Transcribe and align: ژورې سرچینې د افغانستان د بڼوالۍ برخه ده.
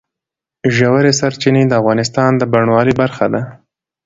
ژورې 0.75 1.11
سرچینې 1.19 1.63
د 1.67 1.73
افغانستان 1.81 2.31
د 2.37 2.41
بڼوالۍ 2.51 2.93
برخه 3.01 3.25
ده. 3.33 3.41